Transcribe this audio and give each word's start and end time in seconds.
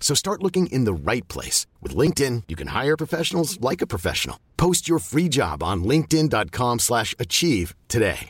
So 0.00 0.14
start 0.14 0.42
looking 0.42 0.66
in 0.66 0.84
the 0.84 0.92
right 0.92 1.26
place. 1.28 1.66
With 1.82 1.96
LinkedIn, 1.96 2.42
you 2.46 2.56
can 2.56 2.68
hire 2.68 2.96
professionals 2.96 3.58
like 3.60 3.80
a 3.82 3.86
professional. 3.86 4.38
Post 4.56 4.86
your 4.86 4.98
free 4.98 5.28
job 5.28 5.62
on 5.62 5.82
linkedin.com 5.82 6.78
slash 6.78 7.14
achieve 7.18 7.74
today. 7.88 8.28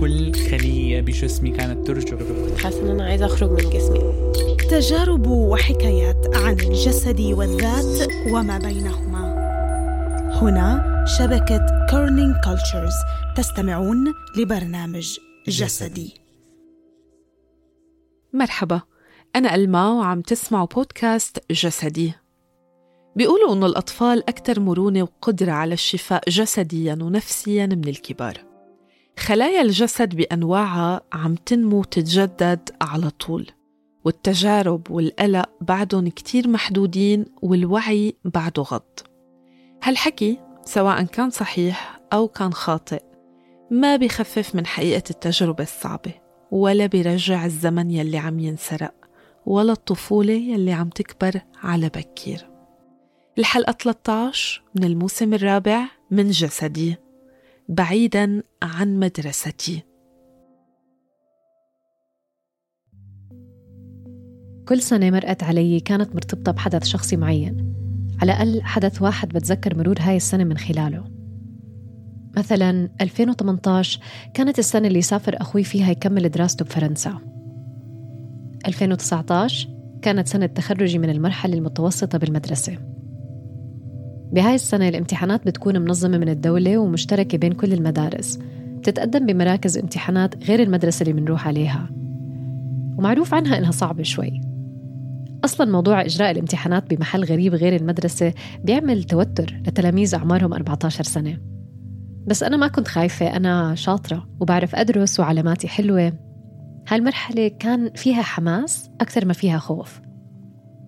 كل 0.00 0.32
خلية 0.50 1.00
بجسمي 1.00 1.50
كانت 1.50 1.86
ترجف 1.86 2.62
حاسة 2.62 2.82
إن 2.82 2.88
أنا 2.88 3.04
عايزة 3.04 3.26
أخرج 3.26 3.50
من 3.50 3.70
جسمي 3.70 4.32
تجارب 4.70 5.26
وحكايات 5.26 6.36
عن 6.36 6.60
الجسد 6.60 7.20
والذات 7.20 8.08
وما 8.32 8.58
بينهما 8.58 9.20
هنا 10.42 11.04
شبكة 11.18 11.86
كورنينج 11.90 12.34
كولتشرز 12.44 12.94
تستمعون 13.36 14.14
لبرنامج 14.36 15.18
جسدي. 15.47 16.13
مرحبا. 18.33 18.81
أنا 19.35 19.55
ألما 19.55 19.89
وعم 19.89 20.21
تسمعوا 20.21 20.67
بودكاست 20.67 21.51
جسدي. 21.51 22.13
بيقولوا 23.15 23.53
إنه 23.53 23.65
الأطفال 23.65 24.29
أكثر 24.29 24.59
مرونة 24.59 25.01
وقدرة 25.01 25.51
على 25.51 25.73
الشفاء 25.73 26.29
جسدياً 26.29 26.93
ونفسياً 27.01 27.65
من 27.65 27.87
الكبار. 27.87 28.45
خلايا 29.19 29.61
الجسد 29.61 30.15
بأنواعها 30.15 31.01
عم 31.13 31.35
تنمو 31.35 31.79
وتتجدد 31.79 32.69
على 32.81 33.09
طول. 33.09 33.51
والتجارب 34.05 34.91
والقلق 34.91 35.49
بعدهم 35.61 36.07
كتير 36.07 36.47
محدودين 36.47 37.25
والوعي 37.41 38.15
بعده 38.25 38.61
غض. 38.61 38.99
هالحكي 39.83 40.39
سواء 40.65 41.03
كان 41.03 41.29
صحيح 41.29 41.99
أو 42.13 42.27
كان 42.27 42.53
خاطئ 42.53 43.14
ما 43.71 43.95
بيخفف 43.95 44.55
من 44.55 44.65
حقيقة 44.65 45.03
التجربة 45.09 45.63
الصعبة 45.63 46.13
ولا 46.51 46.85
بيرجع 46.85 47.45
الزمن 47.45 47.91
يلي 47.91 48.17
عم 48.17 48.39
ينسرق 48.39 48.93
ولا 49.45 49.71
الطفولة 49.71 50.33
يلي 50.33 50.71
عم 50.71 50.89
تكبر 50.89 51.41
على 51.63 51.89
بكير. 51.89 52.49
الحلقة 53.37 53.71
13 53.71 54.63
من 54.75 54.83
الموسم 54.83 55.33
الرابع 55.33 55.85
من 56.11 56.29
جسدي 56.29 56.95
بعيدا 57.69 58.43
عن 58.63 58.99
مدرستي. 58.99 59.83
كل 64.67 64.81
سنة 64.81 65.11
مرقت 65.11 65.43
علي 65.43 65.79
كانت 65.79 66.15
مرتبطة 66.15 66.51
بحدث 66.51 66.85
شخصي 66.85 67.17
معين. 67.17 67.75
على 68.21 68.33
الأقل 68.33 68.63
حدث 68.63 69.01
واحد 69.01 69.29
بتذكر 69.29 69.77
مرور 69.77 69.95
هاي 69.99 70.17
السنة 70.17 70.43
من 70.43 70.57
خلاله. 70.57 71.14
مثلا 72.37 72.89
2018 73.01 73.99
كانت 74.33 74.59
السنة 74.59 74.87
اللي 74.87 75.01
سافر 75.01 75.41
أخوي 75.41 75.63
فيها 75.63 75.91
يكمل 75.91 76.29
دراسته 76.29 76.65
بفرنسا. 76.65 77.17
2019 78.67 79.69
كانت 80.01 80.27
سنة 80.27 80.45
تخرجي 80.45 80.97
من 80.97 81.09
المرحلة 81.09 81.53
المتوسطة 81.53 82.17
بالمدرسة. 82.17 82.77
بهاي 84.31 84.55
السنة 84.55 84.89
الامتحانات 84.89 85.45
بتكون 85.45 85.81
منظمة 85.81 86.17
من 86.17 86.29
الدولة 86.29 86.77
ومشتركة 86.77 87.37
بين 87.37 87.51
كل 87.51 87.73
المدارس. 87.73 88.39
بتتقدم 88.77 89.25
بمراكز 89.25 89.77
امتحانات 89.77 90.43
غير 90.43 90.63
المدرسة 90.63 91.03
اللي 91.03 91.21
منروح 91.21 91.47
عليها. 91.47 91.89
ومعروف 92.97 93.33
عنها 93.33 93.57
إنها 93.57 93.71
صعبة 93.71 94.03
شوي. 94.03 94.41
أصلا 95.45 95.71
موضوع 95.71 96.01
إجراء 96.01 96.31
الامتحانات 96.31 96.93
بمحل 96.93 97.23
غريب 97.23 97.55
غير 97.55 97.75
المدرسة 97.75 98.33
بيعمل 98.63 99.03
توتر 99.03 99.61
لتلاميذ 99.67 100.15
أعمارهم 100.15 100.53
14 100.53 101.03
سنة. 101.03 101.54
بس 102.27 102.43
أنا 102.43 102.57
ما 102.57 102.67
كنت 102.67 102.87
خايفة 102.87 103.35
أنا 103.35 103.75
شاطرة 103.75 104.27
وبعرف 104.39 104.75
أدرس 104.75 105.19
وعلاماتي 105.19 105.67
حلوة. 105.67 106.13
هالمرحلة 106.87 107.47
كان 107.47 107.91
فيها 107.95 108.21
حماس 108.21 108.89
أكثر 109.01 109.25
ما 109.25 109.33
فيها 109.33 109.57
خوف. 109.57 110.01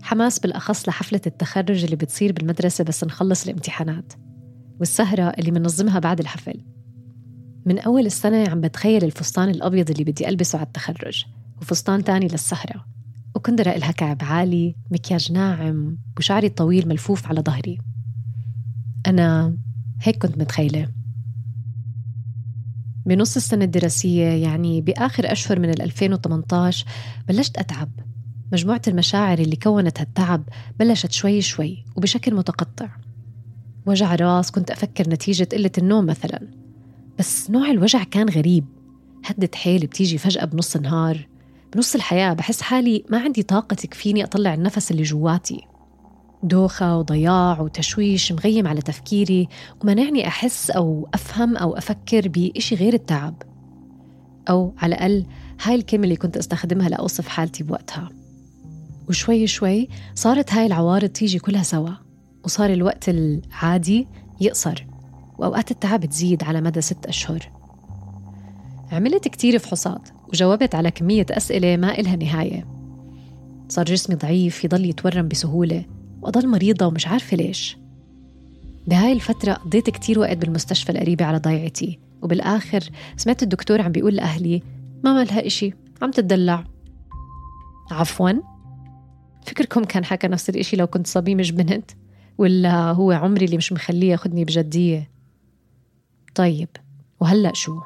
حماس 0.01 0.39
بالأخص 0.39 0.87
لحفلة 0.87 1.21
التخرج 1.27 1.83
اللي 1.83 1.95
بتصير 1.95 2.31
بالمدرسة 2.31 2.83
بس 2.83 3.03
نخلص 3.03 3.43
الامتحانات 3.43 4.13
والسهرة 4.79 5.33
اللي 5.39 5.51
منظمها 5.51 5.99
بعد 5.99 6.19
الحفل. 6.19 6.65
من 7.65 7.79
أول 7.79 8.05
السنة 8.05 8.49
عم 8.49 8.61
بتخيل 8.61 9.03
الفستان 9.03 9.49
الأبيض 9.49 9.89
اللي 9.91 10.03
بدي 10.03 10.29
ألبسه 10.29 10.57
على 10.57 10.67
التخرج 10.67 11.25
وفستان 11.61 12.03
تاني 12.03 12.27
للسهرة 12.27 12.85
وكندرة 13.35 13.69
إلها 13.69 13.91
كعب 13.91 14.17
عالي 14.21 14.75
مكياج 14.91 15.31
ناعم 15.31 15.97
وشعري 16.17 16.47
الطويل 16.47 16.87
ملفوف 16.87 17.27
على 17.27 17.41
ظهري. 17.41 17.77
أنا 19.07 19.57
هيك 20.01 20.17
كنت 20.17 20.37
متخيلة. 20.37 20.87
بنص 23.07 23.35
السنة 23.35 23.65
الدراسية 23.65 24.25
يعني 24.25 24.81
بآخر 24.81 25.31
أشهر 25.31 25.59
من 25.59 25.69
2018 25.69 26.85
بلشت 27.27 27.57
أتعب. 27.57 27.89
مجموعة 28.51 28.81
المشاعر 28.87 29.39
اللي 29.39 29.55
كونت 29.55 29.99
هالتعب 29.99 30.43
بلشت 30.79 31.11
شوي 31.11 31.41
شوي 31.41 31.85
وبشكل 31.95 32.35
متقطع. 32.35 32.89
وجع 33.85 34.15
راس 34.15 34.51
كنت 34.51 34.71
أفكر 34.71 35.09
نتيجة 35.09 35.47
قلة 35.51 35.71
النوم 35.77 36.05
مثلا. 36.05 36.47
بس 37.19 37.49
نوع 37.49 37.71
الوجع 37.71 38.03
كان 38.03 38.29
غريب. 38.29 38.65
هدة 39.25 39.49
حيل 39.55 39.85
بتيجي 39.85 40.17
فجأة 40.17 40.45
بنص 40.45 40.75
النهار. 40.75 41.27
بنص 41.75 41.95
الحياة 41.95 42.33
بحس 42.33 42.61
حالي 42.61 43.03
ما 43.09 43.19
عندي 43.19 43.43
طاقة 43.43 43.73
تكفيني 43.73 44.23
أطلع 44.23 44.53
النفس 44.53 44.91
اللي 44.91 45.03
جواتي. 45.03 45.61
دوخة 46.43 46.97
وضياع 46.97 47.61
وتشويش 47.61 48.31
مغيم 48.31 48.67
على 48.67 48.81
تفكيري 48.81 49.47
ومنعني 49.81 50.27
أحس 50.27 50.69
أو 50.71 51.09
أفهم 51.13 51.57
أو 51.57 51.77
أفكر 51.77 52.27
بإشي 52.27 52.75
غير 52.75 52.93
التعب. 52.93 53.43
أو 54.49 54.73
على 54.77 54.95
الأقل 54.95 55.25
هاي 55.63 55.75
الكلمة 55.75 56.03
اللي 56.03 56.15
كنت 56.15 56.37
أستخدمها 56.37 56.89
لأوصف 56.89 57.27
حالتي 57.27 57.63
بوقتها. 57.63 58.09
وشوي 59.09 59.47
شوي 59.47 59.87
صارت 60.15 60.53
هاي 60.53 60.65
العوارض 60.65 61.09
تيجي 61.09 61.39
كلها 61.39 61.63
سوا 61.63 61.91
وصار 62.43 62.73
الوقت 62.73 63.09
العادي 63.09 64.07
يقصر 64.41 64.85
وأوقات 65.37 65.71
التعب 65.71 66.05
تزيد 66.05 66.43
على 66.43 66.61
مدى 66.61 66.81
ست 66.81 67.05
أشهر. 67.05 67.51
عملت 68.91 69.27
كتير 69.27 69.59
فحوصات 69.59 70.09
وجاوبت 70.27 70.75
على 70.75 70.91
كمية 70.91 71.25
أسئلة 71.31 71.77
ما 71.77 71.99
إلها 71.99 72.15
نهاية. 72.15 72.67
صار 73.69 73.85
جسمي 73.85 74.15
ضعيف 74.15 74.63
يضل 74.63 74.85
يتورم 74.85 75.27
بسهولة. 75.27 75.85
وأضل 76.21 76.47
مريضة 76.47 76.85
ومش 76.85 77.07
عارفة 77.07 77.37
ليش. 77.37 77.77
بهاي 78.87 79.13
الفترة 79.13 79.53
قضيت 79.53 79.89
كتير 79.89 80.19
وقت 80.19 80.37
بالمستشفى 80.37 80.91
القريبة 80.91 81.25
على 81.25 81.37
ضيعتي 81.37 81.99
وبالآخر 82.21 82.83
سمعت 83.17 83.43
الدكتور 83.43 83.81
عم 83.81 83.91
بيقول 83.91 84.15
لأهلي 84.15 84.61
ما 85.03 85.13
مالها 85.13 85.47
إشي 85.47 85.73
عم 86.01 86.11
تدلع 86.11 86.63
عفوا. 87.91 88.31
فكركم 89.45 89.83
كان 89.83 90.05
حكى 90.05 90.27
نفس 90.27 90.49
الإشي 90.49 90.75
لو 90.75 90.87
كنت 90.87 91.07
صبي 91.07 91.35
مش 91.35 91.51
بنت 91.51 91.91
ولا 92.37 92.91
هو 92.91 93.11
عمري 93.11 93.45
اللي 93.45 93.57
مش 93.57 93.73
مخليه 93.73 94.11
ياخدني 94.11 94.45
بجدية. 94.45 95.09
طيب 96.35 96.69
وهلأ 97.19 97.51
شو؟ 97.53 97.81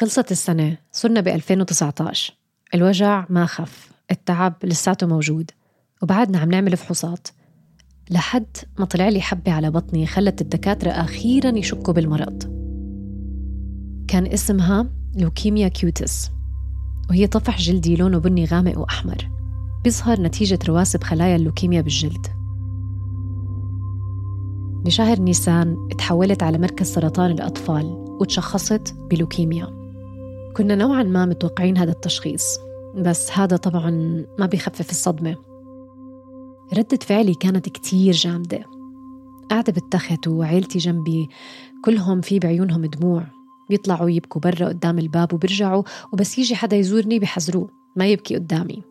خلصت 0.00 0.32
السنة 0.32 0.76
صرنا 0.92 1.20
ب 1.20 1.28
2019 1.28 2.34
الوجع 2.74 3.24
ما 3.28 3.46
خف 3.46 3.90
التعب 4.10 4.54
لساته 4.64 5.06
موجود. 5.06 5.50
وبعدنا 6.02 6.38
عم 6.38 6.50
نعمل 6.50 6.76
فحوصات. 6.76 7.28
لحد 8.10 8.56
ما 8.78 8.84
طلع 8.84 9.08
لي 9.08 9.20
حبة 9.20 9.52
على 9.52 9.70
بطني 9.70 10.06
خلت 10.06 10.40
الدكاترة 10.40 10.90
أخيرا 10.90 11.58
يشكوا 11.58 11.94
بالمرض. 11.94 12.42
كان 14.08 14.26
اسمها 14.26 14.86
لوكيميا 15.16 15.68
cutis. 15.68 16.30
وهي 17.10 17.26
طفح 17.26 17.58
جلدي 17.58 17.96
لونه 17.96 18.18
بني 18.18 18.44
غامق 18.44 18.78
وأحمر. 18.78 19.30
بيظهر 19.84 20.20
نتيجة 20.20 20.58
رواسب 20.68 21.02
خلايا 21.02 21.36
اللوكيميا 21.36 21.80
بالجلد. 21.80 22.26
بشهر 24.84 25.20
نيسان 25.20 25.88
تحولت 25.98 26.42
على 26.42 26.58
مركز 26.58 26.86
سرطان 26.86 27.30
الأطفال 27.30 27.84
وتشخصت 28.20 28.94
بلوكيميا. 29.10 29.79
كنا 30.56 30.74
نوعا 30.74 31.02
ما 31.02 31.26
متوقعين 31.26 31.78
هذا 31.78 31.90
التشخيص 31.90 32.58
بس 32.94 33.30
هذا 33.32 33.56
طبعا 33.56 33.90
ما 34.38 34.46
بيخفف 34.46 34.90
الصدمة. 34.90 35.36
ردة 36.78 36.98
فعلي 37.02 37.34
كانت 37.34 37.68
كتير 37.68 38.12
جامدة. 38.12 38.64
قاعدة 39.50 39.72
بالتخت 39.72 40.28
وعيلتي 40.28 40.78
جنبي 40.78 41.28
كلهم 41.84 42.20
في 42.20 42.38
بعيونهم 42.38 42.86
دموع. 42.86 43.26
بيطلعوا 43.70 44.10
يبكوا 44.10 44.40
برا 44.40 44.68
قدام 44.68 44.98
الباب 44.98 45.34
وبيرجعوا 45.34 45.82
وبس 46.12 46.38
يجي 46.38 46.54
حدا 46.54 46.76
يزورني 46.76 47.18
بحذروه 47.18 47.68
ما 47.96 48.06
يبكي 48.06 48.34
قدامي. 48.34 48.82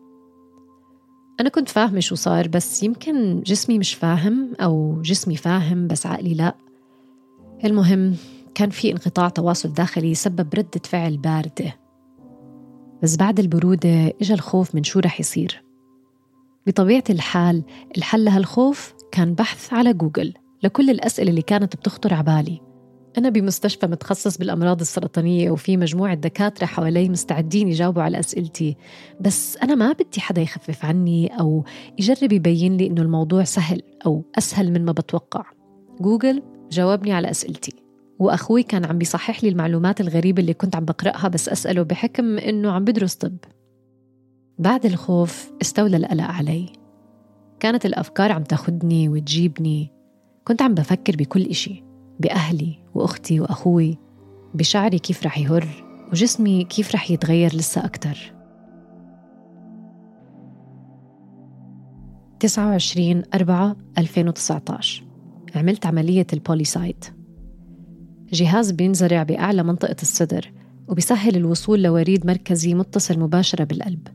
أنا 1.40 1.48
كنت 1.48 1.68
فاهمة 1.68 2.00
شو 2.00 2.14
صار 2.14 2.48
بس 2.48 2.82
يمكن 2.82 3.42
جسمي 3.46 3.78
مش 3.78 3.94
فاهم 3.94 4.54
أو 4.60 5.02
جسمي 5.02 5.36
فاهم 5.36 5.86
بس 5.86 6.06
عقلي 6.06 6.34
لا. 6.34 6.56
المهم 7.64 8.16
كان 8.54 8.70
في 8.70 8.92
انقطاع 8.92 9.28
تواصل 9.28 9.72
داخلي 9.72 10.14
سبب 10.14 10.54
ردة 10.54 10.80
فعل 10.84 11.16
باردة 11.16 11.76
بس 13.02 13.16
بعد 13.16 13.40
البرودة 13.40 14.12
إجا 14.22 14.34
الخوف 14.34 14.74
من 14.74 14.84
شو 14.84 15.00
رح 15.00 15.20
يصير. 15.20 15.62
بطبيعة 16.66 17.04
الحال 17.10 17.64
الحل 17.96 18.24
لهالخوف 18.24 18.94
كان 19.12 19.34
بحث 19.34 19.72
على 19.72 19.92
جوجل 19.92 20.34
لكل 20.62 20.90
الأسئلة 20.90 21.30
اللي 21.30 21.42
كانت 21.42 21.76
بتخطر 21.76 22.14
عبالي 22.14 22.60
أنا 23.18 23.28
بمستشفى 23.28 23.86
متخصص 23.86 24.38
بالأمراض 24.38 24.80
السرطانية 24.80 25.50
وفي 25.50 25.76
مجموعة 25.76 26.14
دكاترة 26.14 26.66
حوالي 26.66 27.08
مستعدين 27.08 27.68
يجاوبوا 27.68 28.02
على 28.02 28.18
أسئلتي. 28.18 28.76
بس 29.20 29.56
أنا 29.56 29.74
ما 29.74 29.92
بدي 29.92 30.20
حدا 30.20 30.42
يخفف 30.42 30.84
عني 30.84 31.40
أو 31.40 31.64
يجرب 31.98 32.32
يبين 32.32 32.76
لي 32.76 32.86
إنه 32.86 33.02
الموضوع 33.02 33.44
سهل 33.44 33.82
أو 34.06 34.24
أسهل 34.38 34.72
من 34.72 34.84
ما 34.84 34.92
بتوقع. 34.92 35.44
جوجل 36.00 36.42
جاوبني 36.70 37.12
على 37.12 37.30
أسئلتي. 37.30 37.72
وأخوي 38.20 38.62
كان 38.62 38.84
عم 38.84 38.98
بيصحح 38.98 39.44
لي 39.44 39.50
المعلومات 39.50 40.00
الغريبة 40.00 40.40
اللي 40.40 40.54
كنت 40.54 40.76
عم 40.76 40.84
بقرأها 40.84 41.28
بس 41.28 41.48
أسأله 41.48 41.82
بحكم 41.82 42.38
إنه 42.38 42.70
عم 42.72 42.84
بدرس 42.84 43.14
طب. 43.14 43.36
بعد 44.58 44.86
الخوف 44.86 45.52
استولى 45.62 45.96
القلق 45.96 46.24
علي. 46.24 46.72
كانت 47.60 47.86
الأفكار 47.86 48.32
عم 48.32 48.42
تاخدني 48.42 49.08
وتجيبني. 49.08 49.92
كنت 50.44 50.62
عم 50.62 50.74
بفكر 50.74 51.16
بكل 51.16 51.42
إشي 51.42 51.84
بأهلي 52.20 52.78
وأختي 52.94 53.40
وأخوي 53.40 53.98
بشعري 54.54 54.98
كيف 54.98 55.26
رح 55.26 55.38
يهر 55.38 55.66
وجسمي 56.12 56.64
كيف 56.64 56.94
رح 56.94 57.10
يتغير 57.10 57.54
لسه 57.54 57.84
أكتر. 57.84 58.32
29 62.40 63.22
4 63.34 63.76
2019 63.98 65.04
عملت 65.56 65.86
عملية 65.86 66.26
البوليسايت. 66.32 67.19
جهاز 68.32 68.70
بينزرع 68.70 69.22
بأعلى 69.22 69.62
منطقة 69.62 69.96
الصدر 70.02 70.52
وبيسهل 70.88 71.36
الوصول 71.36 71.82
لوريد 71.82 72.26
مركزي 72.26 72.74
متصل 72.74 73.18
مباشرة 73.18 73.64
بالقلب 73.64 74.08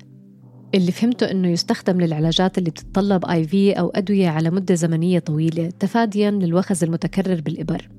اللي 0.75 0.91
فهمته 0.91 1.31
إنه 1.31 1.47
يستخدم 1.47 2.01
للعلاجات 2.01 2.57
اللي 2.57 2.69
بتتطلب 2.69 3.25
آي 3.25 3.47
في 3.47 3.71
أو 3.73 3.89
أدوية 3.89 4.29
على 4.29 4.49
مدة 4.49 4.75
زمنية 4.75 5.19
طويلة 5.19 5.69
تفاديا 5.79 6.31
للوخز 6.31 6.83
المتكرر 6.83 7.41
بالإبر. 7.41 7.89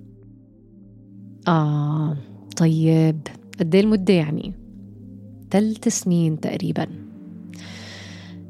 آه 1.48 2.16
طيب 2.56 3.20
قد 3.60 3.74
إيه 3.74 3.82
المدة 3.82 4.14
يعني؟ 4.14 4.52
ثلاث 5.50 5.88
سنين 5.88 6.40
تقريبا. 6.40 6.86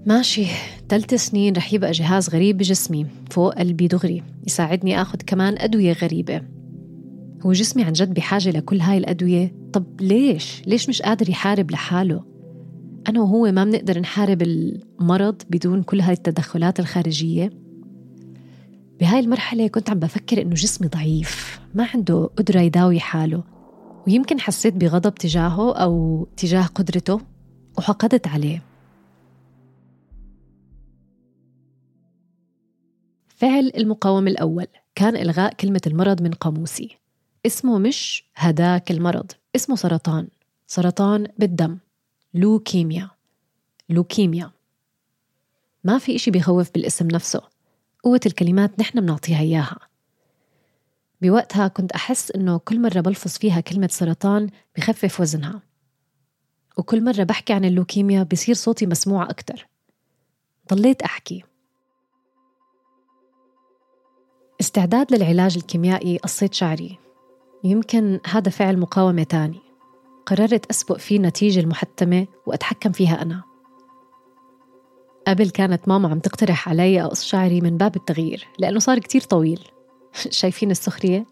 ماشي 0.06 0.46
ثلاث 0.88 1.14
سنين 1.14 1.56
رح 1.56 1.72
يبقى 1.72 1.92
جهاز 1.92 2.30
غريب 2.30 2.58
بجسمي 2.58 3.06
فوق 3.30 3.54
قلبي 3.54 3.86
دغري 3.86 4.22
يساعدني 4.46 5.02
آخذ 5.02 5.18
كمان 5.26 5.58
أدوية 5.58 5.92
غريبة. 5.92 6.42
هو 7.42 7.52
جسمي 7.52 7.84
عن 7.84 7.92
جد 7.92 8.14
بحاجة 8.14 8.50
لكل 8.50 8.80
هاي 8.80 8.98
الأدوية؟ 8.98 9.54
طب 9.72 10.00
ليش؟ 10.00 10.62
ليش 10.66 10.88
مش 10.88 11.02
قادر 11.02 11.30
يحارب 11.30 11.70
لحاله؟ 11.70 12.24
أنا 13.08 13.20
وهو 13.20 13.52
ما 13.52 13.64
بنقدر 13.64 13.98
نحارب 14.00 14.42
المرض 14.42 15.42
بدون 15.50 15.82
كل 15.82 16.00
هاي 16.00 16.12
التدخلات 16.12 16.80
الخارجية 16.80 17.50
بهاي 19.00 19.20
المرحلة 19.20 19.68
كنت 19.68 19.90
عم 19.90 19.98
بفكر 19.98 20.42
إنه 20.42 20.54
جسمي 20.54 20.88
ضعيف 20.88 21.60
ما 21.74 21.88
عنده 21.94 22.30
قدرة 22.36 22.60
يداوي 22.60 23.00
حاله 23.00 23.44
ويمكن 24.06 24.40
حسيت 24.40 24.74
بغضب 24.74 25.14
تجاهه 25.14 25.74
أو 25.74 26.26
تجاه 26.36 26.66
قدرته 26.66 27.20
وحقدت 27.78 28.26
عليه 28.28 28.62
فعل 33.28 33.72
المقاومة 33.76 34.30
الأول 34.30 34.66
كان 34.94 35.16
إلغاء 35.16 35.54
كلمة 35.54 35.80
المرض 35.86 36.22
من 36.22 36.30
قاموسي 36.30 36.98
اسمه 37.46 37.78
مش 37.78 38.24
هداك 38.36 38.90
المرض 38.90 39.32
اسمه 39.56 39.76
سرطان 39.76 40.28
سرطان 40.66 41.28
بالدم 41.38 41.78
لوكيميا 42.34 43.10
لوكيميا. 43.88 44.50
ما 45.84 45.98
في 45.98 46.16
إشي 46.16 46.30
بيخوف 46.30 46.70
بالاسم 46.72 47.08
نفسه 47.08 47.42
قوة 48.02 48.20
الكلمات 48.26 48.80
نحن 48.80 49.00
بنعطيها 49.00 49.40
إياها. 49.40 49.78
بوقتها 51.22 51.68
كنت 51.68 51.92
أحس 51.92 52.30
إنه 52.30 52.58
كل 52.58 52.80
مرة 52.80 53.00
بلفظ 53.00 53.30
فيها 53.30 53.60
كلمة 53.60 53.88
سرطان 53.92 54.50
بخفف 54.76 55.20
وزنها. 55.20 55.62
وكل 56.78 57.04
مرة 57.04 57.22
بحكي 57.24 57.52
عن 57.52 57.64
اللوكيميا 57.64 58.22
بصير 58.22 58.54
صوتي 58.54 58.86
مسموع 58.86 59.30
أكتر. 59.30 59.68
ضليت 60.68 61.02
أحكي. 61.02 61.44
استعداد 64.60 65.14
للعلاج 65.14 65.56
الكيميائي 65.56 66.18
قصيت 66.18 66.54
شعري. 66.54 67.05
يمكن 67.64 68.20
هذا 68.26 68.50
فعل 68.50 68.78
مقاومة 68.78 69.22
تاني. 69.22 69.60
قررت 70.26 70.66
أسبق 70.66 70.96
فيه 70.96 71.16
النتيجة 71.16 71.60
المحتمة 71.60 72.26
وأتحكم 72.46 72.92
فيها 72.92 73.22
أنا. 73.22 73.42
قبل 75.26 75.50
كانت 75.50 75.88
ماما 75.88 76.08
عم 76.08 76.18
تقترح 76.18 76.68
علي 76.68 77.02
أقص 77.02 77.24
شعري 77.24 77.60
من 77.60 77.76
باب 77.76 77.96
التغيير 77.96 78.48
لأنه 78.58 78.78
صار 78.78 78.98
كتير 78.98 79.20
طويل. 79.20 79.60
شايفين 80.40 80.70
السخرية؟ 80.70 81.26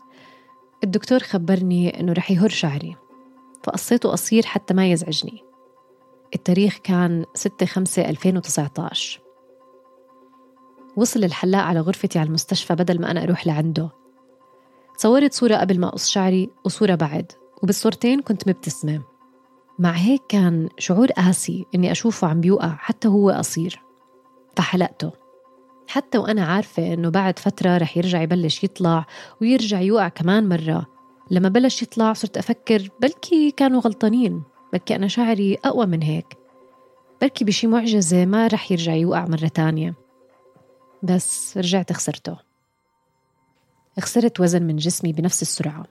الدكتور 0.85 1.19
خبرني 1.19 2.01
إنه 2.01 2.13
رح 2.13 2.31
يهر 2.31 2.49
شعري 2.49 2.97
فقصيته 3.63 4.09
قصير 4.09 4.47
حتى 4.47 4.75
ما 4.75 4.93
يزعجني. 4.93 5.45
التاريخ 6.35 6.79
كان 6.79 7.25
6 7.35 7.67
5 7.67 8.09
2019 8.09 9.21
وصل 10.97 11.25
الحلاق 11.25 11.63
على 11.63 11.81
غرفتي 11.81 12.19
على 12.19 12.27
المستشفى 12.27 12.75
بدل 12.75 13.01
ما 13.01 13.11
أنا 13.11 13.23
أروح 13.23 13.47
لعنده. 13.47 14.04
صورت 14.97 15.33
صورة 15.33 15.57
قبل 15.57 15.81
ما 15.81 15.89
أقص 15.89 16.09
شعري 16.09 16.51
وصورة 16.65 16.95
بعد 16.95 17.33
وبالصورتين 17.63 18.21
كنت 18.21 18.49
مبتسمة. 18.49 19.03
مع 19.79 19.91
هيك 19.91 20.23
كان 20.29 20.69
شعور 20.79 21.13
قاسي 21.13 21.67
إني 21.75 21.93
أشوفه 21.93 22.29
عم 22.29 22.41
بيوقع 22.41 22.77
حتى 22.79 23.09
هو 23.09 23.31
قصير. 23.31 23.83
فحلقته. 24.57 25.11
حتى 25.89 26.19
وأنا 26.19 26.45
عارفة 26.45 26.95
إنه 26.95 27.09
بعد 27.09 27.39
فترة 27.39 27.79
رح 27.79 27.97
يرجع 27.97 28.23
يبلش 28.23 28.65
يطلع 28.65 29.07
ويرجع 29.41 29.81
يوقع 29.81 30.09
كمان 30.09 30.49
مرة. 30.49 30.87
لما 31.31 31.49
بلش 31.49 31.83
يطلع 31.83 32.13
صرت 32.13 32.39
أفكر 32.39 32.89
بلكي 33.01 33.51
كانوا 33.51 33.81
غلطانين 33.81 34.43
بلكي 34.73 34.97
أنا 34.97 35.09
شعري 35.09 35.59
أقوى 35.65 35.87
من 35.87 36.03
هيك. 36.03 36.37
بلكي 37.23 37.45
بشي 37.45 37.67
معجزة 37.67 38.25
ما 38.25 38.47
رح 38.47 38.73
يرجع 38.73 38.95
يوقع 38.95 39.25
مرة 39.27 39.49
تانية. 39.49 39.95
بس 41.03 41.57
رجعت 41.57 41.93
خسرته. 41.93 42.54
خسرت 44.01 44.41
وزن 44.41 44.63
من 44.63 44.77
جسمي 44.77 45.13
بنفس 45.13 45.43
السرعة. 45.43 45.87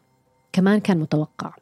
كمان 0.53 0.79
كان 0.79 0.97
متوقع. 0.97 1.53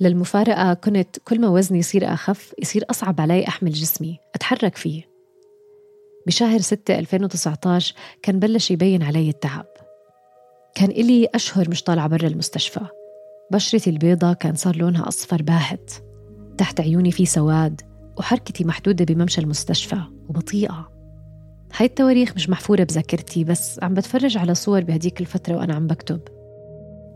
للمفارقة 0.00 0.74
كنت 0.74 1.18
كل 1.24 1.40
ما 1.40 1.48
وزني 1.48 1.78
يصير 1.78 2.12
أخف 2.12 2.54
يصير 2.58 2.84
أصعب 2.90 3.20
علي 3.20 3.48
أحمل 3.48 3.70
جسمي 3.70 4.18
أتحرك 4.34 4.76
فيه. 4.76 5.10
بشهر 6.26 6.58
6 6.58 6.98
2019 6.98 7.94
كان 8.22 8.38
بلش 8.38 8.70
يبين 8.70 9.02
علي 9.02 9.28
التعب. 9.28 9.66
كان 10.74 10.90
إلي 10.90 11.28
أشهر 11.34 11.70
مش 11.70 11.82
طالعة 11.82 12.08
برا 12.08 12.26
المستشفى. 12.26 12.86
بشرتي 13.50 13.90
البيضة 13.90 14.32
كان 14.32 14.54
صار 14.54 14.76
لونها 14.76 15.08
أصفر 15.08 15.42
باهت. 15.42 15.92
تحت 16.58 16.80
عيوني 16.80 17.12
في 17.12 17.26
سواد 17.26 17.80
وحركتي 18.18 18.64
محدودة 18.64 19.04
بممشى 19.04 19.40
المستشفى 19.40 20.02
وبطيئة. 20.28 20.99
هاي 21.76 21.86
التواريخ 21.86 22.32
مش 22.36 22.50
محفورة 22.50 22.84
بذاكرتي 22.84 23.44
بس 23.44 23.80
عم 23.82 23.94
بتفرج 23.94 24.38
على 24.38 24.54
صور 24.54 24.80
بهديك 24.80 25.20
الفترة 25.20 25.56
وأنا 25.56 25.74
عم 25.74 25.86
بكتب. 25.86 26.20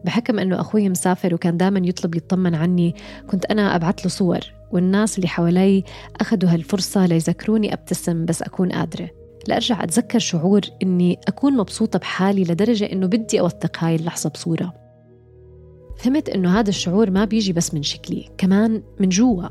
بحكم 0.05 0.39
إنه 0.39 0.61
أخوي 0.61 0.89
مسافر 0.89 1.35
وكان 1.35 1.57
دائما 1.57 1.81
يطلب 1.85 2.15
يطمن 2.15 2.55
عني 2.55 2.95
كنت 3.31 3.45
أنا 3.45 3.77
أبعث 3.77 4.01
له 4.01 4.09
صور 4.09 4.41
والناس 4.71 5.17
اللي 5.17 5.29
حوالي 5.29 5.85
أخذوا 6.21 6.51
هالفرصة 6.51 7.07
ليذكروني 7.07 7.73
أبتسم 7.73 8.25
بس 8.25 8.43
أكون 8.43 8.73
قادرة. 8.73 9.11
لأرجع 9.49 9.85
أتذكر 9.85 10.19
شعور 10.19 10.61
إني 10.83 11.19
أكون 11.29 11.57
مبسوطة 11.57 11.99
بحالي 11.99 12.45
لدرجة 12.45 12.85
إنه 12.85 13.07
بدي 13.07 13.41
أوثق 13.41 13.85
هاي 13.85 13.97
اللحظة 13.97 14.31
بصورة. 14.31 14.75
فهمت 15.99 16.29
إنه 16.29 16.61
هذا 16.61 16.69
الشعور 16.69 17.11
ما 17.11 17.25
بيجي 17.25 17.53
بس 17.53 17.75
من 17.75 17.83
شكلي 17.83 18.29
كمان 18.39 18.83
من 19.01 19.09
جوا. 19.09 19.49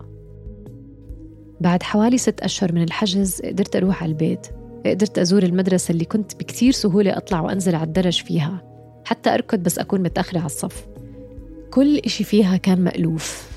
بعد 1.61 1.83
حوالي 1.83 2.17
ست 2.17 2.39
أشهر 2.39 2.73
من 2.73 2.83
الحجز 2.83 3.41
قدرت 3.41 3.75
أروح 3.75 4.03
على 4.03 4.11
البيت. 4.11 4.47
قدرت 4.85 5.19
أزور 5.19 5.43
المدرسة 5.43 5.91
اللي 5.91 6.05
كنت 6.05 6.35
بكتير 6.35 6.71
سهولة 6.71 7.17
أطلع 7.17 7.41
وأنزل 7.41 7.75
على 7.75 7.83
الدرج 7.87 8.23
فيها. 8.23 8.61
حتى 9.05 9.33
أركض 9.33 9.59
بس 9.59 9.79
أكون 9.79 10.01
متأخرة 10.03 10.37
على 10.37 10.45
الصف. 10.45 10.87
كل 11.71 11.97
إشي 11.97 12.23
فيها 12.23 12.57
كان 12.57 12.83
مألوف. 12.83 13.49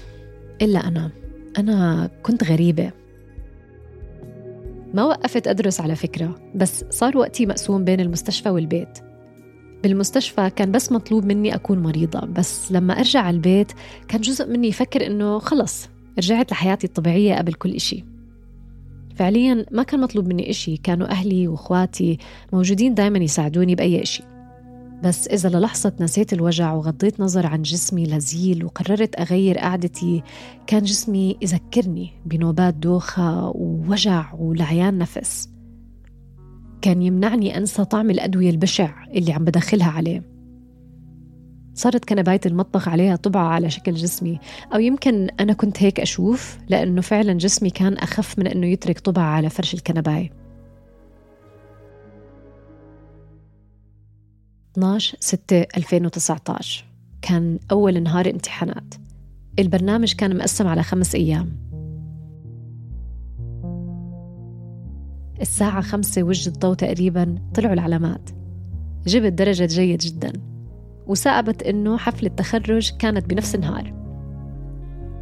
إلا 0.62 0.88
أنا. 0.88 1.10
أنا 1.58 2.10
كنت 2.22 2.44
غريبة. 2.44 2.90
ما 4.94 5.04
وقفت 5.04 5.48
أدرس 5.48 5.80
على 5.80 5.96
فكرة 5.96 6.34
بس 6.54 6.84
صار 6.90 7.18
وقتي 7.18 7.46
مقسوم 7.46 7.84
بين 7.84 8.00
المستشفى 8.00 8.50
والبيت. 8.50 8.98
بالمستشفى 9.82 10.50
كان 10.56 10.72
بس 10.72 10.92
مطلوب 10.92 11.24
مني 11.24 11.54
أكون 11.54 11.78
مريضة 11.78 12.20
بس 12.20 12.72
لما 12.72 12.98
أرجع 12.98 13.20
على 13.20 13.36
البيت 13.36 13.72
كان 14.08 14.20
جزء 14.20 14.46
مني 14.48 14.68
يفكر 14.68 15.06
إنه 15.06 15.38
خلص 15.38 15.88
رجعت 16.18 16.50
لحياتي 16.50 16.86
الطبيعية 16.86 17.34
قبل 17.34 17.52
كل 17.52 17.74
إشي. 17.74 18.04
فعليا 19.16 19.66
ما 19.70 19.82
كان 19.82 20.00
مطلوب 20.00 20.28
مني 20.28 20.50
إشي 20.50 20.76
كانوا 20.76 21.08
أهلي 21.08 21.48
وإخواتي 21.48 22.18
موجودين 22.52 22.94
دايما 22.94 23.18
يساعدوني 23.18 23.74
بأي 23.74 24.02
إشي. 24.02 24.22
بس 25.04 25.28
إذا 25.28 25.48
للحظة 25.48 25.92
نسيت 26.00 26.32
الوجع 26.32 26.72
وغضيت 26.72 27.20
نظر 27.20 27.46
عن 27.46 27.62
جسمي 27.62 28.06
لزيل 28.06 28.64
وقررت 28.64 29.20
أغير 29.20 29.58
قعدتي 29.58 30.22
كان 30.66 30.82
جسمي 30.82 31.36
يذكرني 31.42 32.10
بنوبات 32.26 32.74
دوخة 32.74 33.48
ووجع 33.48 34.34
ولعيان 34.34 34.98
نفس. 34.98 35.48
كان 36.82 37.02
يمنعني 37.02 37.56
أنسى 37.56 37.84
طعم 37.84 38.10
الأدوية 38.10 38.50
البشع 38.50 39.04
اللي 39.14 39.32
عم 39.32 39.44
بدخلها 39.44 39.90
عليه. 39.90 40.35
صارت 41.76 42.04
كنباية 42.04 42.40
المطبخ 42.46 42.88
عليها 42.88 43.16
طبعة 43.16 43.48
على 43.48 43.70
شكل 43.70 43.94
جسمي. 43.94 44.40
أو 44.74 44.78
يمكن 44.78 45.28
أنا 45.40 45.52
كنت 45.52 45.82
هيك 45.82 46.00
أشوف 46.00 46.58
لأنه 46.68 47.00
فعلا 47.00 47.32
جسمي 47.32 47.70
كان 47.70 47.94
أخف 47.94 48.38
من 48.38 48.46
أنه 48.46 48.66
يترك 48.66 49.00
طبعة 49.00 49.24
على 49.24 49.50
فرش 49.50 49.74
الكنباية. 49.74 50.30
12 54.72 55.16
6 55.20 55.66
2019 55.76 56.84
كان 57.22 57.58
أول 57.70 58.02
نهار 58.02 58.30
امتحانات. 58.30 58.94
البرنامج 59.58 60.12
كان 60.12 60.36
مقسم 60.36 60.66
على 60.66 60.82
خمس 60.82 61.14
أيام. 61.14 61.56
الساعة 65.40 65.80
خمسة 65.80 66.22
وجه 66.22 66.48
الضوء 66.48 66.74
تقريبا 66.74 67.38
طلعوا 67.54 67.74
العلامات. 67.74 68.30
جبت 69.06 69.32
درجة 69.32 69.66
جيد 69.66 69.98
جدا. 69.98 70.55
وسأبت 71.06 71.62
إنه 71.62 71.96
حفلة 71.96 72.28
التخرج 72.28 72.92
كانت 72.98 73.30
بنفس 73.30 73.54
النهار. 73.54 73.92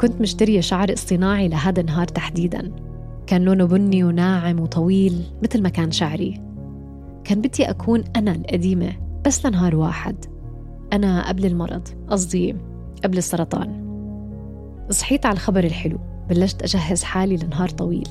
كنت 0.01 0.21
مشترية 0.21 0.61
شعر 0.61 0.93
اصطناعي 0.93 1.49
لهذا 1.49 1.81
النهار 1.81 2.07
تحديدا. 2.07 2.73
كان 3.27 3.43
لونه 3.45 3.65
بني 3.65 4.05
وناعم 4.05 4.61
وطويل 4.61 5.23
مثل 5.43 5.63
ما 5.63 5.69
كان 5.69 5.91
شعري. 5.91 6.41
كان 7.25 7.41
بدي 7.41 7.71
أكون 7.71 8.05
أنا 8.17 8.33
القديمة 8.33 8.93
بس 9.27 9.47
لنهار 9.47 9.77
واحد. 9.77 10.25
أنا 10.93 11.29
قبل 11.29 11.47
المرض 11.47 11.89
قصدي 12.09 12.57
قبل 13.05 13.19
السرطان. 13.19 13.85
صحيت 14.91 15.27
على 15.27 15.33
الخبر 15.33 15.65
الحلو 15.65 15.99
بلشت 16.29 16.63
أجهز 16.63 17.03
حالي 17.03 17.37
لنهار 17.37 17.69
طويل. 17.69 18.09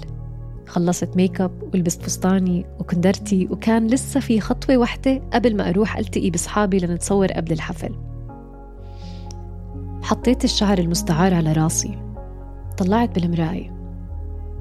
خلصت 0.68 1.18
ميك 1.18 1.42
اب 1.42 1.74
ولبست 1.74 2.02
فستاني 2.02 2.66
وكندرتي 2.80 3.48
وكان 3.52 3.88
لسه 3.88 4.20
في 4.20 4.40
خطوة 4.40 4.78
واحدة 4.78 5.22
قبل 5.34 5.56
ما 5.56 5.70
أروح 5.70 5.98
ألتقي 5.98 6.30
بصحابي 6.30 6.80
لنتصور 6.80 7.28
قبل 7.28 7.52
الحفل. 7.52 7.96
حطيت 10.02 10.44
الشعر 10.44 10.78
المستعار 10.78 11.34
على 11.34 11.54
راسي. 11.54 11.98
طلعت 12.78 13.20
بالمراية. 13.20 13.74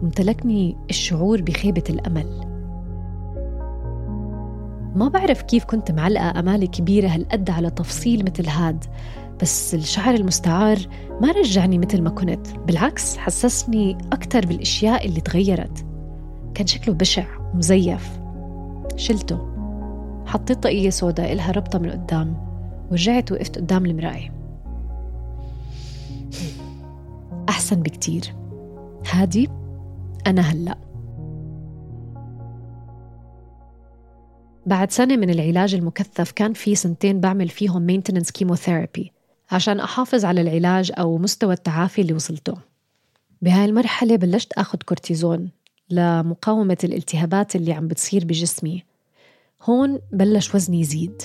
امتلكني 0.03 0.77
الشعور 0.91 1.43
بخيبة 1.43 1.85
الأمل. 1.91 2.53
ما 4.97 5.09
بعرف 5.09 5.43
كيف 5.43 5.65
كنت 5.65 5.91
معلقة 5.91 6.41
أمالي 6.41 6.67
كبيرة 6.67 7.09
هالقد 7.09 7.51
على 7.51 7.71
تفصيل 7.71 8.25
مثل 8.25 8.49
هاد 8.49 8.85
بس 9.43 9.75
الشعر 9.75 10.15
المستعار 10.15 10.79
ما 11.21 11.33
رجعني 11.33 11.79
مثل 11.79 12.03
ما 12.03 12.11
كنت. 12.11 12.47
بالعكس 12.67 13.17
حسسني 13.17 13.99
أكثر 14.13 14.47
بالأشياء 14.47 15.07
اللي 15.07 15.21
تغيرت. 15.21 15.92
كان 16.55 16.67
شكله 16.67 16.95
بشع 16.95 17.27
ومزيف. 17.55 18.21
شلته 18.97 19.53
حطيت 20.27 20.63
طاقية 20.63 20.91
سوداء 20.91 21.33
إلها 21.33 21.53
ربطة 21.53 21.79
من 21.79 21.91
قدام 21.91 22.37
ورجعت 22.91 23.33
وقفت 23.33 23.59
قدام 23.59 23.87
المراية. 23.87 24.33
أحسن 27.49 27.83
بكتير. 27.83 28.35
هادي 29.11 29.49
أنا 30.27 30.41
هلأ. 30.43 30.79
بعد 34.67 34.91
سنة 34.91 35.17
من 35.17 35.31
العلاج 35.31 35.75
المكثف 35.75 36.33
كان 36.33 36.53
في 36.53 36.75
سنتين 36.75 37.21
بعمل 37.21 37.49
فيهم 37.49 37.83
maintenance 37.83 38.31
chemotherapy 38.31 39.13
عشان 39.51 39.81
أحافظ 39.81 40.25
على 40.25 40.41
العلاج 40.41 40.93
أو 40.99 41.19
مستوى 41.19 41.53
التعافي 41.53 42.03
اللي 42.03 42.13
وصلته. 42.13 42.55
بهاي 43.43 43.65
المرحلة 43.65 44.17
بلشت 44.17 44.53
أخذ 44.53 44.79
كورتيزون. 44.79 45.51
لمقاومة 45.93 46.79
الالتهابات 46.85 47.57
اللي 47.57 47.73
عم 47.73 47.89
بتصير 47.89 48.25
بجسمي. 48.25 48.83
هون 49.63 49.99
بلش 50.13 50.55
وزني 50.55 50.81
يزيد. 50.81 51.23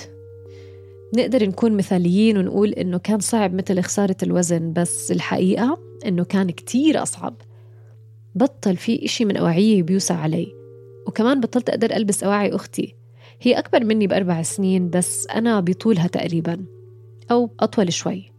نقدر 1.16 1.48
نكون 1.48 1.76
مثاليين 1.76 2.38
ونقول 2.38 2.72
إنه 2.72 2.98
كان 2.98 3.20
صعب 3.20 3.54
مثل 3.54 3.80
خسارة 3.80 4.16
الوزن 4.22 4.72
بس 4.72 5.12
الحقيقة 5.12 5.78
إنه 6.06 6.24
كان 6.24 6.50
كتير 6.50 7.02
أصعب. 7.02 7.34
بطل 8.34 8.76
في 8.76 9.04
إشي 9.04 9.24
من 9.24 9.36
أواعيي 9.36 9.82
بيوسع 9.82 10.14
علي. 10.14 10.52
وكمان 11.06 11.40
بطلت 11.40 11.68
أقدر 11.68 11.96
ألبس 11.96 12.24
أواعي 12.24 12.54
أختي. 12.54 12.94
هي 13.40 13.58
أكبر 13.58 13.84
مني 13.84 14.06
بأربع 14.06 14.42
سنين 14.42 14.90
بس 14.90 15.26
أنا 15.26 15.60
بطولها 15.60 16.06
تقريبا. 16.06 16.64
أو 17.30 17.50
أطول 17.60 17.92
شوي. 17.92 18.32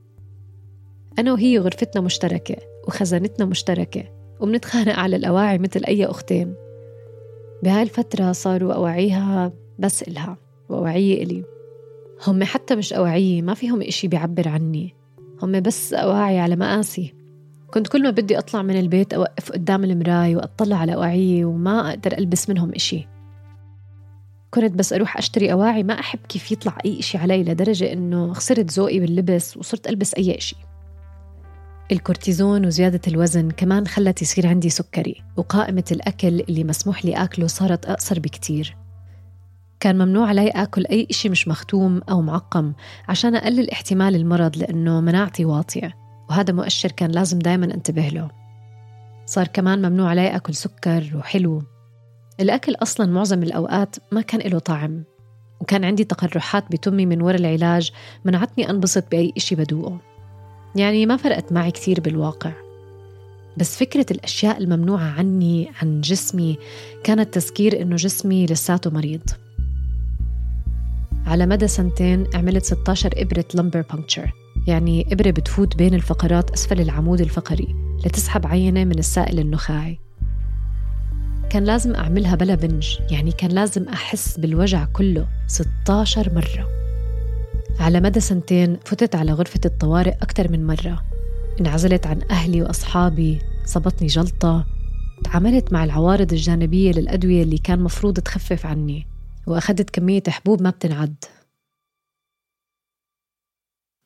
أنا 1.20 1.34
وهي 1.34 1.60
غرفتنا 1.60 2.02
مشتركة 2.02 2.56
وخزانتنا 2.88 3.46
مشتركة. 3.46 4.19
وبنتخانق 4.40 5.00
على 5.00 5.16
الأواعي 5.16 5.58
مثل 5.58 5.84
أي 5.88 6.06
أختين. 6.06 6.56
بهاي 7.64 7.84
الفترة 7.84 8.32
صاروا 8.32 8.74
أواعيها 8.74 9.54
بس 9.80 10.04
إلها 10.04 10.38
وأواعيي 10.70 11.24
إلي. 11.24 11.44
هم 12.28 12.44
حتى 12.44 12.76
مش 12.76 12.94
أواعيي 12.94 13.42
ما 13.42 13.54
فيهم 13.54 13.82
إشي 13.82 14.08
بيعبر 14.08 14.48
عني. 14.48 14.96
هم 15.44 15.60
بس 15.60 15.94
أواعي 15.94 16.40
على 16.40 16.56
مقاسي 16.56 17.14
كنت 17.72 17.88
كل 17.88 18.04
ما 18.04 18.10
بدي 18.10 18.38
أطلع 18.38 18.62
من 18.62 18.80
البيت 18.80 19.14
أوقف 19.14 19.52
قدام 19.52 19.84
المراي 19.84 20.36
وأطلع 20.36 20.78
على 20.78 20.94
أواعيي 20.96 21.46
وما 21.46 21.90
أقدر 21.90 22.18
ألبس 22.18 22.50
منهم 22.50 22.72
إشي. 22.76 23.08
كنت 24.52 24.74
بس 24.74 24.94
أروح 24.94 25.18
أشتري 25.18 25.52
أواعي 25.52 25.84
ما 25.84 26.00
أحب 26.00 26.20
كيف 26.30 26.52
يطلع 26.52 26.78
أي 26.86 27.00
إشي 27.00 27.18
علي 27.18 27.44
لدرجة 27.44 27.94
إنه 27.94 28.34
خسرت 28.34 28.72
ذوقي 28.72 29.00
باللبس 29.00 29.58
وصرت 29.58 29.88
ألبس 29.88 30.14
أي 30.14 30.38
إشي. 30.38 30.56
الكورتيزون 31.92 32.66
وزيادة 32.66 33.02
الوزن 33.08 33.52
كمان 33.52 33.88
خلت 33.88 34.22
يصير 34.22 34.48
عندي 34.48 34.70
سكري 34.70 35.24
وقائمة 35.38 35.84
الأكل 35.92 36.40
اللي 36.40 36.64
مسموح 36.64 37.06
لي 37.06 37.24
أكله 37.24 37.48
صارت 37.48 37.86
أقصر 37.86 38.20
بكتير. 38.20 38.78
كان 39.80 39.96
ممنوع 39.96 40.28
علي 40.28 40.50
آكل 40.50 40.86
أي 40.86 41.08
إشي 41.10 41.30
مش 41.30 41.48
مختوم 41.48 42.02
أو 42.10 42.22
معقم 42.22 42.74
عشان 43.08 43.36
أقلل 43.36 43.72
احتمال 43.72 44.16
المرض 44.16 44.58
لأنه 44.58 45.02
مناعتي 45.02 45.46
واطية 45.46 45.96
وهذا 46.30 46.54
مؤشر 46.54 46.92
كان 46.92 47.12
لازم 47.12 47.40
دايما 47.40 47.66
أنتبه 47.66 48.08
له. 48.08 48.30
صار 49.26 49.48
كمان 49.48 49.90
ممنوع 49.90 50.10
علي 50.10 50.36
أكل 50.36 50.56
سكر 50.56 51.12
وحلو. 51.16 51.62
الأكل 52.40 52.76
أصلا 52.76 53.12
معظم 53.12 53.44
الأوقات 53.44 53.96
ما 54.12 54.22
كان 54.22 54.52
له 54.52 54.60
طعم 54.60 55.04
وكان 55.60 55.84
عندي 55.84 56.04
تقرحات 56.04 56.72
بتمي 56.72 57.06
من 57.06 57.22
وراء 57.22 57.40
العلاج 57.40 57.92
منعتني 58.26 58.70
أنبسط 58.70 59.12
بأي 59.12 59.34
إشي 59.38 59.56
بدوقه. 59.56 60.09
يعني 60.76 61.06
ما 61.06 61.18
فرقت 61.18 61.52
معي 61.54 61.72
كثير 61.72 62.00
بالواقع. 62.00 62.52
بس 63.58 63.78
فكرة 63.78 64.06
الأشياء 64.12 64.58
الممنوعة 64.58 65.12
عني 65.20 65.72
عن 65.82 66.02
جسمي 66.02 66.58
كانت 67.04 67.34
تذكير 67.34 67.82
إنه 67.82 67.96
جسمي 67.96 68.46
لساته 68.46 68.90
مريض. 68.90 69.30
على 71.26 71.46
مدى 71.46 71.68
سنتين 71.68 72.26
عملت 72.34 72.66
16 72.66 73.10
إبرة 73.18 73.46
lumbar 73.56 73.82
puncture 73.82 74.32
يعني 74.68 75.14
إبرة 75.14 75.32
بتفوت 75.32 75.76
بين 75.76 75.94
الفقرات 75.94 76.52
أسفل 76.52 76.82
العمود 76.82 77.22
الفقري 77.22 77.76
لتسحب 78.06 78.48
عينة 78.48 78.84
من 78.84 79.00
السائل 79.00 79.40
النخاعي. 79.40 80.00
كان 81.50 81.64
لازم 81.64 81.96
أعملها 81.96 82.36
بلا 82.36 82.56
بنج 82.56 82.98
يعني 83.12 83.32
كان 83.32 83.52
لازم 83.52 83.90
أحس 83.90 84.38
بالوجع 84.38 84.86
كله 84.86 85.28
16 85.48 86.34
مرة. 86.34 86.68
على 87.80 88.00
مدى 88.00 88.20
سنتين 88.20 88.78
فتت 88.86 89.16
على 89.16 89.32
غرفة 89.32 89.60
الطوارئ 89.66 90.12
أكثر 90.14 90.52
من 90.52 90.68
مرة. 90.68 91.06
انعزلت 91.60 92.08
عن 92.08 92.22
أهلي 92.32 92.62
وأصحابي 92.62 93.40
صابتني 93.66 94.08
جلطة 94.08 94.66
تعاملت 95.24 95.74
مع 95.74 95.84
العوارض 95.84 96.34
الجانبية 96.34 96.92
للأدوية 96.92 97.44
اللي 97.44 97.58
كان 97.58 97.80
مفروض 97.80 98.20
تخفف 98.20 98.66
عني 98.66 99.08
وأخذت 99.48 99.90
كمية 99.90 100.24
حبوب 100.28 100.62
ما 100.62 100.70
بتنعد. 100.70 101.16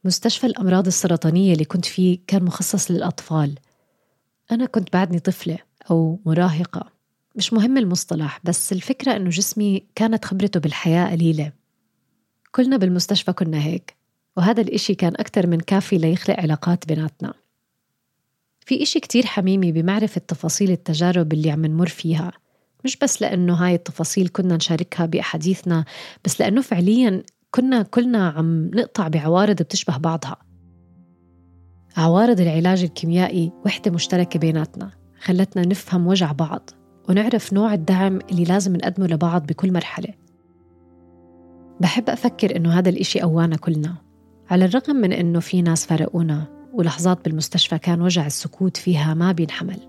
مستشفى 0.04 0.48
الأمراض 0.48 0.88
السرطانية 0.88 1.54
اللي 1.54 1.66
كنت 1.66 1.86
فيه 1.86 2.20
كان 2.28 2.44
مخصص 2.44 2.92
للأطفال. 2.92 3.56
أنا 4.52 4.66
كنت 4.66 4.94
بعدني 4.94 5.20
طفلة 5.20 5.58
أو 5.92 6.20
مراهقة. 6.26 6.92
مش 7.36 7.54
مهم 7.54 7.78
المصطلح 7.78 8.40
بس 8.44 8.74
الفكرة 8.74 9.16
إنه 9.16 9.30
جسمي 9.30 9.84
كانت 9.96 10.26
خبرته 10.26 10.60
بالحياة 10.60 11.12
قليلة. 11.12 11.63
كلنا 12.56 12.78
بالمستشفى 12.78 13.34
كنا 13.34 13.64
هيك 13.64 13.96
وهذا 14.38 14.62
الإشي 14.62 14.96
كان 14.96 15.14
أكتر 15.20 15.48
من 15.48 15.60
كافي 15.60 15.98
ليخلق 15.98 16.40
علاقات 16.40 16.88
بيناتنا. 16.88 17.34
في 18.66 18.84
إشي 18.84 19.00
كتير 19.00 19.26
حميمي 19.26 19.72
بمعرفة 19.72 20.22
تفاصيل 20.28 20.72
التجارب 20.72 21.34
اللي 21.34 21.52
عم 21.52 21.66
نمر 21.66 21.88
فيها 21.88 22.32
مش 22.86 22.98
بس 22.98 23.22
لأنه 23.22 23.54
هاي 23.54 23.76
التفاصيل 23.76 24.28
كنا 24.28 24.56
نشاركها 24.56 25.06
بأحاديثنا 25.06 25.86
بس 26.26 26.42
لأنه 26.42 26.62
فعليا 26.62 27.24
كنا 27.52 27.82
كلنا 27.82 28.30
عم 28.30 28.72
نقطع 28.74 29.08
بعوارض 29.08 29.56
بتشبه 29.56 29.98
بعضها. 29.98 30.38
عوارض 31.98 32.40
العلاج 32.42 32.84
الكيميائي 32.84 33.52
وحدة 33.66 33.92
مشتركة 33.92 34.40
بيناتنا 34.40 34.92
خلتنا 35.22 35.66
نفهم 35.66 36.08
وجع 36.08 36.32
بعض 36.32 36.70
ونعرف 37.10 37.54
نوع 37.54 37.74
الدعم 37.74 38.20
اللي 38.32 38.44
لازم 38.44 38.76
نقدمه 38.76 39.08
لبعض 39.08 39.46
بكل 39.46 39.74
مرحلة. 39.74 40.23
بحب 41.80 42.10
أفكر 42.10 42.56
إنه 42.56 42.80
هذا 42.80 42.90
الإشي 42.90 43.20
قوانا 43.20 43.56
كلنا. 43.56 43.96
على 44.50 44.66
الرغم 44.66 44.96
من 44.96 45.14
إنه 45.14 45.40
في 45.40 45.62
ناس 45.62 45.86
فرقونا 45.86 46.46
ولحظات 46.74 47.26
بالمستشفى 47.26 47.78
كان 47.78 48.02
وجع 48.02 48.26
السكوت 48.26 48.78
فيها 48.78 49.14
ما 49.14 49.32
بينحمل. 49.32 49.80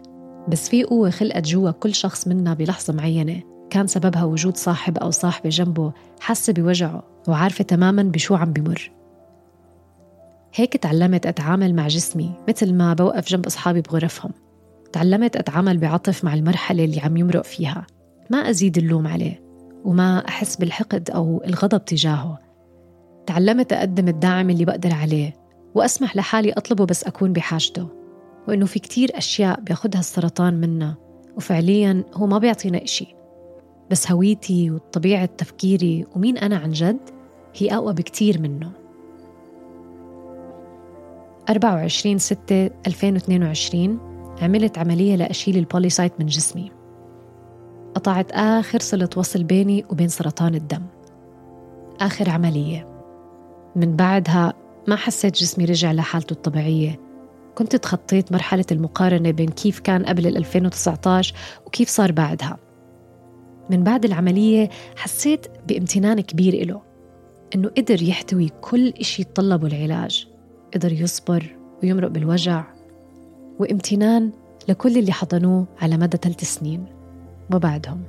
بس 0.49 0.69
في 0.69 0.85
قوة 0.85 1.11
خلقت 1.11 1.47
جوا 1.47 1.71
كل 1.71 1.95
شخص 1.95 2.29
منا 2.29 2.55
بلحظة 2.55 2.93
معينة. 2.93 3.43
كان 3.71 3.87
سببها 3.87 4.25
وجود 4.25 4.57
صاحب 4.57 4.99
أو 4.99 5.11
صاحبة 5.11 5.49
جنبه 5.49 5.93
حاسة 6.21 6.53
بوجعه 6.53 7.03
وعارفة 7.29 7.65
تماما 7.65 8.03
بشو 8.03 8.35
عم 8.35 8.53
بمر. 8.53 8.91
هيك 10.55 10.77
تعلمت 10.77 11.27
أتعامل 11.27 11.75
مع 11.75 11.89
جسمي 11.89 12.33
مثل 12.49 12.75
ما 12.75 12.95
بوقف 12.95 13.29
جنب 13.29 13.47
أصحابي 13.47 13.81
بغرفهم. 13.81 14.31
تعلمت 14.93 15.37
أتعامل 15.37 15.79
بعطف 15.79 16.25
مع 16.25 16.35
المرحلة 16.35 16.85
اللي 16.85 17.01
عم 17.01 17.17
يمرق 17.17 17.45
فيها. 17.45 17.87
ما 18.31 18.39
أزيد 18.39 18.79
اللوم 18.79 19.07
عليه. 19.07 19.44
وما 19.85 20.29
أحس 20.29 20.57
بالحقد 20.57 21.11
أو 21.11 21.43
الغضب 21.47 21.85
تجاهه. 21.85 22.39
تعلمت 23.27 23.73
أقدم 23.73 24.09
الدعم 24.09 24.51
اللي 24.51 24.65
بقدر 24.65 24.95
عليه 24.95 25.33
وأسمح 25.75 26.17
لحالي 26.17 26.53
أطلبه 26.53 26.87
بس 26.87 27.05
أكون 27.05 27.33
بحاجته. 27.33 27.89
وإنه 28.49 28.67
في 28.67 28.79
كتير 28.79 29.19
أشياء 29.19 29.61
بياخدها 29.61 30.01
السرطان 30.01 30.61
منا 30.61 30.95
وفعليا 31.37 32.05
هو 32.15 32.27
ما 32.27 32.39
بيعطينا 32.39 32.85
إشي. 32.85 33.15
بس 33.91 34.11
هويتي 34.11 34.71
وطبيعة 34.71 35.25
تفكيري 35.25 36.07
ومين 36.17 36.39
أنا 36.39 36.57
عن 36.57 36.71
جد 36.71 37.01
هي 37.57 37.75
أقوى 37.75 37.95
بكتير 37.95 38.41
منه. 38.41 38.73
24 41.51 42.19
6 42.19 42.71
2022 42.87 43.99
عملت 44.43 44.79
عملية 44.79 45.17
لأشيل 45.17 45.57
البوليسايت 45.57 46.13
من 46.21 46.27
جسمي. 46.27 46.74
قطعت 47.95 48.33
آخر 48.33 48.79
صلة 48.79 49.09
وصل 49.17 49.45
بيني 49.45 49.85
وبين 49.91 50.09
سرطان 50.09 50.55
الدم. 50.55 50.83
آخر 52.01 52.31
عملية. 52.31 52.89
من 53.77 53.97
بعدها 53.97 54.53
ما 54.89 54.97
حسيت 54.97 55.35
جسمي 55.35 55.65
رجع 55.65 55.93
لحالته 55.93 56.33
الطبيعية. 56.33 57.01
كنت 57.55 57.77
تخطيت 57.77 58.33
مرحلة 58.33 58.65
المقارنة 58.73 59.31
بين 59.31 59.49
كيف 59.49 59.81
كان 59.81 60.05
قبل 60.05 60.27
2019 60.27 61.35
وكيف 61.67 61.89
صار 61.89 62.13
بعدها. 62.13 62.59
من 63.71 63.85
بعد 63.85 64.05
العملية 64.05 64.71
حسيت 64.97 65.47
بامتنان 65.69 66.21
كبير 66.21 66.55
إله. 66.55 66.83
إنه 67.55 67.69
قدر 67.69 68.03
يحتوي 68.03 68.49
كل 68.61 68.89
إشي 68.89 69.23
يتطلبه 69.23 69.67
العلاج. 69.67 70.29
قدر 70.75 70.93
يصبر 70.93 71.57
ويمرق 71.83 72.09
بالوجع. 72.09 72.65
وامتنان 73.61 74.33
لكل 74.69 74.99
اللي 74.99 75.13
حضنوه 75.13 75.67
على 75.81 75.97
مدى 75.97 76.17
ثلاث 76.23 76.45
سنين. 76.45 77.04
وبعدهم. 77.53 78.03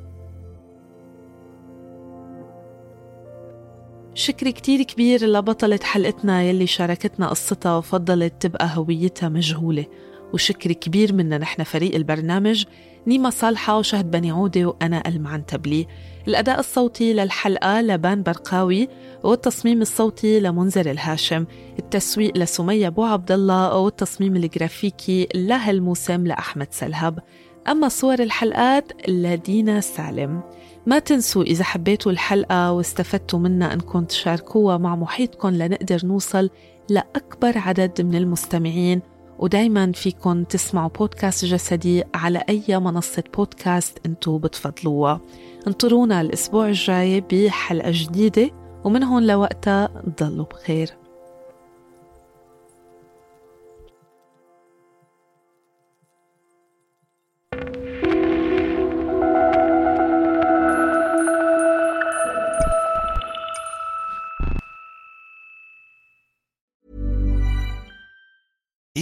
شكر 4.14 4.50
كتير 4.50 4.84
كبير 4.84 5.26
لبطلة 5.26 5.80
حلقتنا 5.84 6.44
يلي 6.44 6.68
شاركتنا 6.68 7.28
قصتها 7.28 7.78
وفضلت 7.78 8.34
تبقى 8.40 8.70
هويتها 8.74 9.30
مجهولة. 9.30 9.86
وشكر 10.34 10.72
كبير 10.72 11.14
منا 11.14 11.38
نحن 11.38 11.64
فريق 11.64 11.96
البرنامج 11.96 12.66
نيما 13.08 13.30
صالحة 13.30 13.78
وشهد 13.78 14.12
بني 14.12 14.32
عودة 14.32 14.66
وأنا 14.66 15.08
ألمعن 15.08 15.46
تبلي. 15.46 15.88
الأداء 16.28 16.60
الصوتي 16.60 17.14
للحلقة 17.14 17.82
لبان 17.82 18.24
برقاوي 18.24 18.88
والتصميم 19.24 19.82
الصوتي 19.82 20.40
لمنذر 20.40 20.92
الهاشم. 20.92 21.46
التسويق 21.80 22.38
لسمية 22.38 22.88
أبو 22.88 23.04
عبد 23.04 23.32
الله 23.32 23.78
والتصميم 23.78 24.36
الجرافيكي 24.36 25.28
لهالموسم 25.36 26.28
لأحمد 26.28 26.68
سلهب. 26.72 27.20
أما 27.68 27.90
صور 27.90 28.20
الحلقات 28.20 29.10
لدينا 29.10 29.82
سالم. 29.82 30.42
ما 30.86 31.00
تنسوا 31.00 31.44
إذا 31.44 31.64
حبيتوا 31.64 32.12
الحلقة 32.12 32.72
واستفدتوا 32.72 33.40
منها 33.40 33.74
أنكم 33.74 34.06
تشاركوها 34.06 34.78
مع 34.78 34.96
محيطكم 34.96 35.50
لنقدر 35.50 36.06
نوصل 36.06 36.50
لأكبر 36.90 37.58
عدد 37.58 38.02
من 38.02 38.16
المستمعين. 38.16 39.02
ودايما 39.40 39.92
فيكم 39.92 40.44
تسمعوا 40.44 40.90
بودكاست 40.90 41.46
جسدي 41.46 42.04
على 42.14 42.44
أي 42.50 42.80
منصة 42.80 43.24
بودكاست 43.38 43.98
أنتوا 44.06 44.40
بتفضلوها. 44.40 45.22
انطرونا 45.68 46.22
الأسبوع 46.22 46.68
الجاي 46.68 47.22
بحلقة 47.32 47.92
جديدة 47.94 48.52
ومن 48.84 49.04
هون 49.04 49.28
لوقتها 49.28 49.90
ضلوا 50.22 50.46
بخير. 50.46 51.05